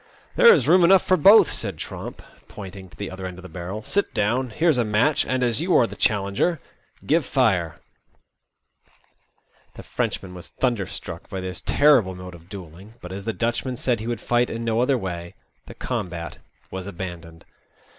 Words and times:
There 0.35 0.51
is 0.51 0.67
room 0.67 0.83
enough 0.83 1.05
for 1.05 1.15
both," 1.15 1.51
said 1.51 1.77
Tromp, 1.77 2.23
pointing 2.47 2.89
to 2.89 2.97
the 2.97 3.11
other 3.11 3.27
end 3.27 3.37
of 3.37 3.43
the 3.43 3.47
barrel. 3.47 3.83
Sit 3.83 4.15
down. 4.15 4.49
Here's 4.49 4.79
a 4.79 4.83
match, 4.83 5.27
and, 5.27 5.43
as 5.43 5.61
you 5.61 5.75
are 5.77 5.85
the 5.85 5.95
challenger, 5.95 6.59
give 7.05 7.23
fire." 7.23 7.79
The 9.75 9.83
Frenchman 9.83 10.33
was 10.33 10.47
thunderstruck 10.47 11.29
by 11.29 11.39
this 11.39 11.61
terrible 11.61 12.15
mode 12.15 12.33
of 12.33 12.49
duelling, 12.49 12.95
but, 12.99 13.11
as 13.11 13.25
the 13.25 13.31
Dutchman 13.33 13.75
said 13.75 13.99
he 13.99 14.07
would 14.07 14.19
fight 14.21 14.49
in 14.49 14.63
no 14.63 14.81
other 14.81 14.97
way, 14.97 15.35
the 15.67 15.75
combat 15.75 16.39
was 16.71 16.87
abandoned. 16.87 17.45